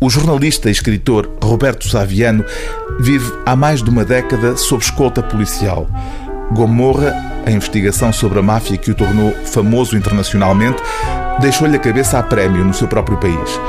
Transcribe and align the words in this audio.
O 0.00 0.08
jornalista 0.08 0.68
e 0.68 0.72
escritor 0.72 1.28
Roberto 1.42 1.88
Saviano 1.88 2.44
vive 3.00 3.32
há 3.44 3.56
mais 3.56 3.82
de 3.82 3.90
uma 3.90 4.04
década 4.04 4.56
sob 4.56 4.82
escolta 4.82 5.20
policial. 5.24 5.88
Gomorra, 6.52 7.12
a 7.44 7.50
investigação 7.50 8.12
sobre 8.12 8.38
a 8.38 8.42
máfia 8.42 8.76
que 8.76 8.92
o 8.92 8.94
tornou 8.94 9.32
famoso 9.44 9.96
internacionalmente, 9.96 10.80
deixou-lhe 11.40 11.76
a 11.76 11.80
cabeça 11.80 12.16
a 12.16 12.22
prémio 12.22 12.64
no 12.64 12.72
seu 12.72 12.86
próprio 12.86 13.18
país. 13.18 13.60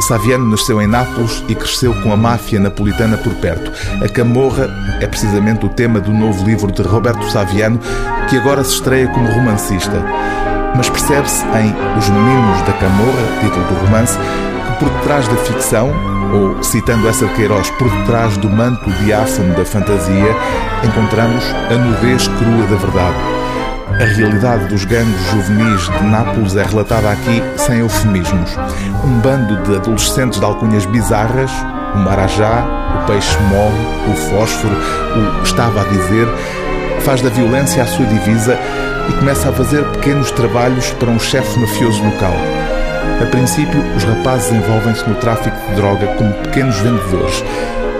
Saviano 0.00 0.50
nasceu 0.50 0.82
em 0.82 0.86
Nápoles 0.86 1.44
e 1.48 1.54
cresceu 1.54 1.94
com 2.02 2.12
a 2.12 2.16
máfia 2.16 2.58
napolitana 2.58 3.16
por 3.16 3.34
perto. 3.34 3.70
A 4.02 4.08
Camorra 4.08 4.68
é 5.00 5.06
precisamente 5.06 5.64
o 5.64 5.68
tema 5.68 6.00
do 6.00 6.12
novo 6.12 6.44
livro 6.44 6.72
de 6.72 6.82
Roberto 6.82 7.28
Saviano, 7.30 7.78
que 8.28 8.36
agora 8.36 8.64
se 8.64 8.74
estreia 8.74 9.08
como 9.08 9.30
romancista. 9.30 10.04
Mas 10.76 10.88
percebe-se 10.88 11.44
em 11.44 11.74
Os 11.98 12.08
Meninos 12.08 12.62
da 12.62 12.72
Camorra, 12.74 13.40
título 13.40 13.64
do 13.66 13.74
romance, 13.84 14.18
por 14.78 14.88
detrás 14.90 15.26
da 15.28 15.36
ficção, 15.36 15.90
ou 16.32 16.62
citando 16.62 17.08
essa 17.08 17.26
Queiroz, 17.28 17.70
por 17.70 17.90
detrás 17.90 18.36
do 18.36 18.48
manto 18.48 18.90
diáfano 19.02 19.54
da 19.54 19.64
fantasia, 19.64 20.36
encontramos 20.84 21.44
a 21.70 21.74
nudez 21.74 22.28
crua 22.28 22.66
da 22.68 22.76
verdade. 22.76 23.38
A 24.00 24.04
realidade 24.04 24.66
dos 24.66 24.84
gangues 24.84 25.20
juvenis 25.32 25.88
de 25.88 26.04
Nápoles 26.04 26.54
é 26.54 26.62
relatada 26.62 27.10
aqui 27.10 27.42
sem 27.56 27.78
eufemismos. 27.78 28.56
Um 29.04 29.18
bando 29.18 29.60
de 29.64 29.74
adolescentes 29.74 30.38
de 30.38 30.44
alcunhas 30.44 30.86
bizarras, 30.86 31.50
o 31.94 31.98
marajá, 31.98 32.64
o 32.94 33.06
peixe 33.06 33.36
morre, 33.50 34.12
o 34.12 34.16
fósforo, 34.30 34.74
o 34.74 35.42
estava 35.42 35.80
a 35.80 35.84
dizer, 35.84 36.28
faz 37.00 37.22
da 37.22 37.30
violência 37.30 37.82
a 37.82 37.86
sua 37.86 38.06
divisa 38.06 38.56
e 39.08 39.12
começa 39.14 39.48
a 39.48 39.52
fazer 39.52 39.82
pequenos 39.92 40.30
trabalhos 40.30 40.90
para 40.92 41.10
um 41.10 41.18
chefe 41.18 41.58
mafioso 41.58 42.04
local. 42.04 42.34
A 43.22 43.26
princípio, 43.30 43.80
os 43.96 44.04
rapazes 44.04 44.52
envolvem-se 44.52 45.08
no 45.08 45.14
tráfico 45.16 45.56
de 45.68 45.74
droga 45.74 46.06
como 46.16 46.32
pequenos 46.34 46.76
vendedores. 46.76 47.42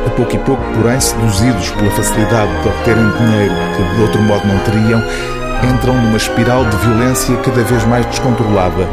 A 0.06 0.10
pouco 0.10 0.37
e 0.37 0.38
pouco, 0.38 0.62
porém, 0.74 1.00
seduzidos 1.00 1.70
pela 1.70 1.90
facilidade 1.90 2.62
de 2.62 2.68
obterem 2.68 3.10
dinheiro 3.18 3.54
que 3.76 3.96
de 3.96 4.02
outro 4.02 4.23
modo 4.23 4.46
não 4.46 4.59
teriam, 4.60 5.02
entram 5.74 5.95
numa 5.95 6.16
espiral 6.16 6.65
de 6.65 6.76
violência 6.76 7.37
cada 7.38 7.62
vez 7.62 7.84
mais 7.84 8.06
descontrolada. 8.06 8.87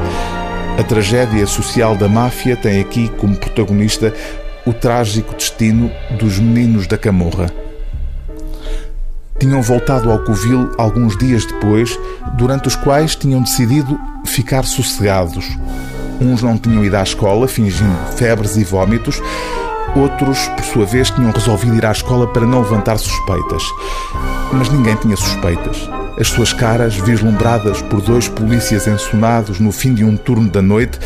A 0.80 0.83
tragédia 0.83 1.45
social 1.45 1.95
da 1.95 2.09
máfia 2.09 2.55
tem 2.57 2.81
aqui 2.81 3.07
como 3.17 3.38
protagonista 3.38 4.13
o 4.66 4.73
trágico 4.73 5.35
destino 5.35 5.91
dos 6.17 6.39
meninos 6.39 6.88
da 6.88 6.97
Camorra. 6.97 7.50
Tinham 9.38 9.61
voltado 9.61 10.11
ao 10.11 10.23
Covil 10.23 10.72
alguns 10.77 11.16
dias 11.17 11.45
depois, 11.45 12.00
durante 12.35 12.67
os 12.67 12.75
quais 12.75 13.16
tinham 13.16 13.41
decidido 13.41 14.00
ficar 14.25 14.63
sossegados. 14.63 15.45
Uns 16.19 16.41
não 16.41 16.58
tinham 16.58 16.83
ido 16.83 16.95
à 16.95 17.03
escola, 17.03 17.47
fingindo 17.47 17.95
febres 18.16 18.55
e 18.55 18.63
vômitos. 18.63 19.21
Outros, 19.95 20.47
por 20.49 20.63
sua 20.63 20.85
vez, 20.85 21.09
tinham 21.09 21.31
resolvido 21.31 21.75
ir 21.75 21.85
à 21.85 21.91
escola 21.91 22.27
para 22.27 22.45
não 22.45 22.61
levantar 22.61 22.97
suspeitas. 22.97 23.63
Mas 24.52 24.69
ninguém 24.69 24.95
tinha 24.95 25.16
suspeitas. 25.16 25.89
As 26.19 26.27
suas 26.27 26.53
caras, 26.53 26.95
vislumbradas 26.95 27.81
por 27.83 28.02
dois 28.02 28.27
polícias 28.27 28.88
ensonados 28.88 29.59
no 29.59 29.72
fim 29.72 29.94
de 29.94 30.03
um 30.03 30.16
turno 30.16 30.49
da 30.49 30.61
noite, 30.61 30.99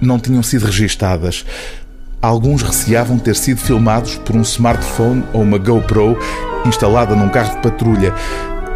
não 0.00 0.18
tinham 0.18 0.42
sido 0.42 0.66
registadas. 0.66 1.44
Alguns 2.20 2.62
receavam 2.62 3.18
ter 3.18 3.34
sido 3.34 3.58
filmados 3.60 4.16
por 4.16 4.36
um 4.36 4.42
smartphone 4.42 5.24
ou 5.32 5.42
uma 5.42 5.58
GoPro 5.58 6.16
instalada 6.64 7.16
num 7.16 7.28
carro 7.28 7.56
de 7.56 7.62
patrulha, 7.62 8.14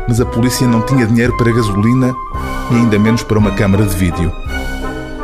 mas 0.09 0.21
a 0.21 0.27
polícia 0.27 0.67
não 0.67 0.83
tinha 0.83 1.07
dinheiro 1.07 1.37
para 1.37 1.53
gasolina 1.53 2.13
e 2.73 2.75
ainda 2.75 2.99
menos 2.99 3.23
para 3.23 3.39
uma 3.39 3.53
câmara 3.53 3.85
de 3.85 3.95
vídeo. 3.95 4.33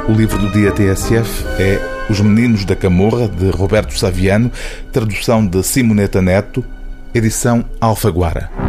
O 0.09 0.13
livro 0.13 0.37
do 0.37 0.51
dia 0.51 0.73
TSF 0.73 1.45
é 1.61 1.79
Os 2.11 2.21
Meninos 2.21 2.65
da 2.65 2.75
Camorra, 2.75 3.29
de 3.29 3.51
Roberto 3.51 3.97
Saviano, 3.97 4.51
tradução 4.91 5.47
de 5.47 5.63
Simoneta 5.63 6.21
Neto, 6.21 6.65
edição 7.15 7.65
Alfaguara. 7.81 8.62